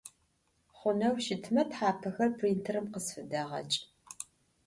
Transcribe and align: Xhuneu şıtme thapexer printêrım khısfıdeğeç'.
Xhuneu 0.77 1.15
şıtme 1.25 1.63
thapexer 1.71 2.29
printêrım 2.39 2.87
khısfıdeğeç'. 2.93 3.77